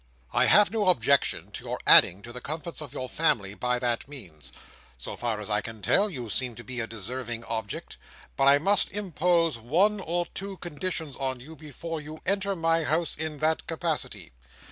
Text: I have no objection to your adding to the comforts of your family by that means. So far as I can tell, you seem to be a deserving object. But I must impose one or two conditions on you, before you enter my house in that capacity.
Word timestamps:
I 0.33 0.45
have 0.47 0.71
no 0.71 0.87
objection 0.89 1.51
to 1.51 1.63
your 1.63 1.79
adding 1.85 2.23
to 2.23 2.33
the 2.33 2.41
comforts 2.41 2.81
of 2.81 2.91
your 2.91 3.07
family 3.07 3.53
by 3.53 3.77
that 3.77 4.07
means. 4.07 4.51
So 4.97 5.15
far 5.15 5.39
as 5.39 5.47
I 5.47 5.61
can 5.61 5.83
tell, 5.83 6.09
you 6.09 6.27
seem 6.27 6.55
to 6.55 6.63
be 6.63 6.79
a 6.79 6.87
deserving 6.87 7.43
object. 7.43 7.97
But 8.35 8.45
I 8.47 8.57
must 8.57 8.89
impose 8.93 9.59
one 9.59 9.99
or 9.99 10.25
two 10.33 10.57
conditions 10.57 11.15
on 11.17 11.39
you, 11.39 11.55
before 11.55 12.01
you 12.01 12.19
enter 12.25 12.55
my 12.55 12.83
house 12.83 13.15
in 13.15 13.37
that 13.41 13.67
capacity. 13.67 14.31